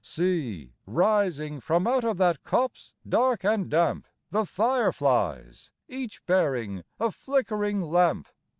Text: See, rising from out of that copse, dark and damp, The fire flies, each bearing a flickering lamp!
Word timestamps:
See, 0.03 0.73
rising 0.87 1.59
from 1.59 1.85
out 1.85 2.03
of 2.03 2.17
that 2.17 2.43
copse, 2.43 2.95
dark 3.07 3.45
and 3.45 3.69
damp, 3.69 4.07
The 4.31 4.47
fire 4.47 4.91
flies, 4.91 5.69
each 5.87 6.25
bearing 6.25 6.83
a 6.99 7.11
flickering 7.11 7.83
lamp! 7.83 8.27